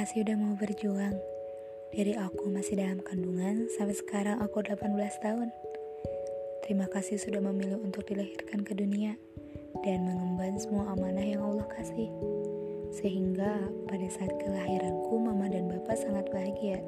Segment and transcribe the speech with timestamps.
[0.00, 1.12] kasih udah mau berjuang.
[1.92, 5.52] Dari aku masih dalam kandungan sampai sekarang aku 18 tahun.
[6.66, 9.14] Terima kasih sudah memilih untuk dilahirkan ke dunia
[9.86, 12.10] dan mengemban semua amanah yang Allah kasih.
[12.90, 16.82] Sehingga pada saat kelahiranku mama dan bapak sangat bahagia.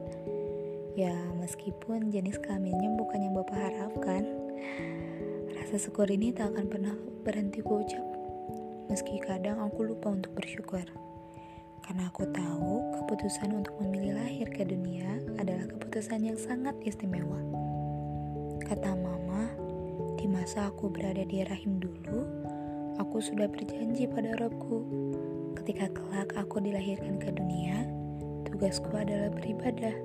[0.98, 4.24] Ya, meskipun jenis kelaminnya bukan yang bapak harapkan,
[5.52, 8.11] rasa syukur ini tak akan pernah berhenti ku ucap.
[8.92, 10.84] Meski kadang aku lupa untuk bersyukur.
[11.80, 17.40] Karena aku tahu keputusan untuk memilih lahir ke dunia adalah keputusan yang sangat istimewa.
[18.60, 19.48] Kata mama,
[20.20, 22.20] di masa aku berada di rahim dulu,
[23.00, 24.84] aku sudah berjanji pada Robku.
[25.56, 27.88] Ketika kelak aku dilahirkan ke dunia,
[28.44, 29.96] tugasku adalah beribadah.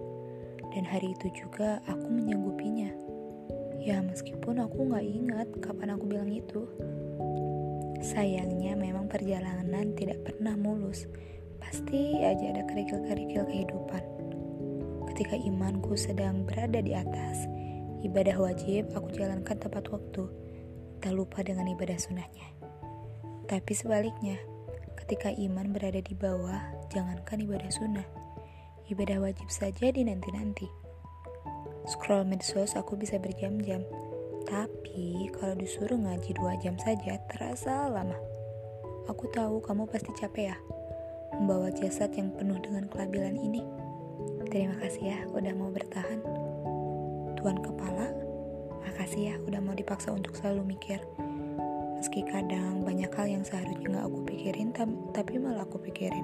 [0.72, 2.96] Dan hari itu juga aku menyanggupinya.
[3.84, 6.64] Ya meskipun aku gak ingat kapan aku bilang itu.
[7.98, 11.10] Sayangnya memang perjalanan tidak pernah mulus
[11.58, 14.04] pasti aja ada kerikil-kerikil kehidupan.
[15.12, 17.50] Ketika imanku sedang berada di atas,
[18.06, 20.30] ibadah wajib aku jalankan tepat waktu,
[21.02, 22.54] tak lupa dengan ibadah sunnahnya.
[23.50, 24.38] Tapi sebaliknya,
[25.04, 26.62] ketika iman berada di bawah,
[26.94, 28.08] jangankan ibadah sunnah,
[28.88, 30.70] ibadah wajib saja di nanti-nanti.
[31.88, 33.84] Scroll medsos aku bisa berjam-jam,
[34.48, 38.16] tapi kalau disuruh ngaji dua jam saja terasa lama.
[39.12, 40.58] Aku tahu kamu pasti capek ya,
[41.36, 43.60] membawa jasad yang penuh dengan kelabilan ini.
[44.48, 46.24] Terima kasih ya udah mau bertahan.
[47.36, 48.08] Tuan Kepala,
[48.88, 51.04] makasih ya udah mau dipaksa untuk selalu mikir.
[52.00, 54.72] Meski kadang banyak hal yang seharusnya gak aku pikirin,
[55.12, 56.24] tapi malah aku pikirin.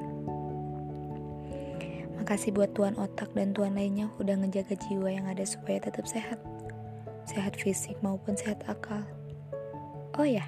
[2.24, 6.40] Makasih buat tuan otak dan tuan lainnya udah ngejaga jiwa yang ada supaya tetap sehat.
[7.24, 9.08] Sehat fisik maupun sehat akal.
[10.20, 10.44] Oh ya,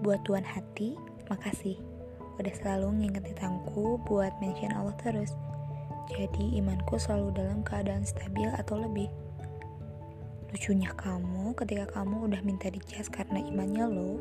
[0.00, 0.96] buat tuan hati,
[1.28, 1.76] makasih
[2.40, 5.36] udah selalu ngingetin aku buat mention Allah terus.
[6.08, 9.12] Jadi imanku selalu dalam keadaan stabil atau lebih.
[10.50, 14.16] Lucunya kamu ketika kamu udah minta dicas karena imannya low,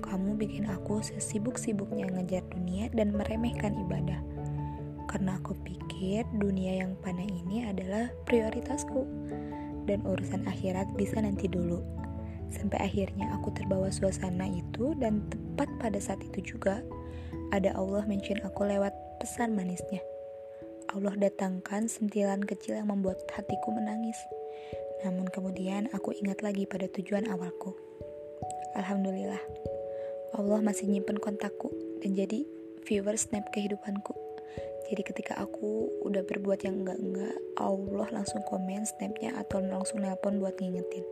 [0.00, 4.18] kamu bikin aku sesibuk-sibuknya ngejar dunia dan meremehkan ibadah.
[5.06, 9.04] Karena aku pikir dunia yang panah ini adalah prioritasku
[9.88, 11.82] dan urusan akhirat bisa nanti dulu.
[12.52, 16.84] Sampai akhirnya aku terbawa suasana itu dan tepat pada saat itu juga
[17.52, 20.04] ada Allah mention aku lewat pesan manisnya.
[20.92, 24.16] Allah datangkan sentilan kecil yang membuat hatiku menangis.
[25.02, 27.72] Namun kemudian aku ingat lagi pada tujuan awalku.
[28.76, 29.40] Alhamdulillah,
[30.36, 31.72] Allah masih nyimpen kontakku
[32.04, 32.44] dan jadi
[32.84, 34.21] viewer snap kehidupanku.
[34.92, 40.58] Jadi ketika aku udah berbuat yang enggak-enggak, Allah langsung komen snapnya atau langsung nelpon buat
[40.60, 41.04] ngingetin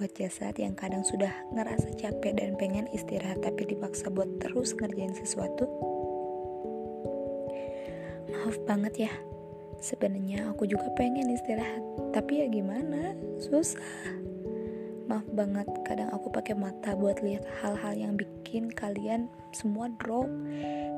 [0.00, 5.12] buat jasad yang kadang sudah ngerasa capek dan pengen istirahat tapi dipaksa buat terus ngerjain
[5.12, 5.68] sesuatu.
[8.32, 9.12] Maaf banget ya,
[9.84, 11.84] sebenarnya aku juga pengen istirahat,
[12.16, 13.12] tapi ya gimana,
[13.44, 13.76] susah.
[15.10, 20.30] Maaf banget, kadang aku pakai mata buat lihat hal-hal yang bikin kalian semua drop.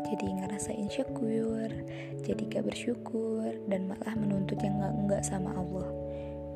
[0.04, 1.72] Jadi ngerasa insecure,
[2.20, 5.88] jadi gak bersyukur, dan malah menuntut yang gak-enggak sama Allah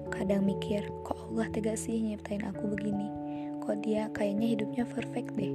[0.06, 3.10] Kadang mikir, kok Allah tegas sih nyiptain aku begini?
[3.58, 5.50] Kok dia kayaknya hidupnya perfect deh?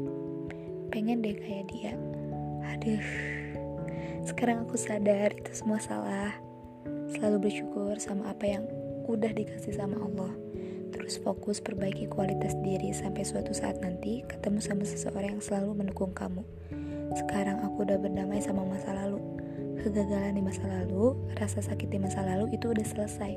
[0.92, 1.96] Pengen deh kayak dia.
[2.76, 3.08] Aduh,
[4.28, 6.36] sekarang aku sadar itu semua salah.
[7.16, 8.68] Selalu bersyukur sama apa yang
[9.08, 10.36] udah dikasih sama Allah.
[11.12, 16.16] Terus fokus perbaiki kualitas diri sampai suatu saat nanti ketemu sama seseorang yang selalu mendukung
[16.16, 16.40] kamu.
[17.20, 19.20] Sekarang aku udah berdamai sama masa lalu.
[19.84, 23.36] Kegagalan di masa lalu, rasa sakit di masa lalu itu udah selesai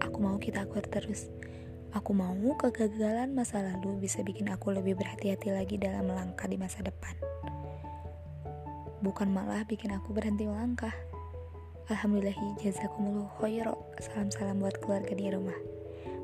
[0.00, 1.28] Aku mau kita kuat terus.
[1.92, 6.80] Aku mau kegagalan masa lalu bisa bikin aku lebih berhati-hati lagi dalam melangkah di masa
[6.80, 7.12] depan.
[9.04, 10.96] Bukan malah bikin aku berhenti melangkah.
[11.92, 13.92] Alhamdulillahi jazakumullah khairo.
[14.00, 15.73] Salam-salam buat keluarga di rumah.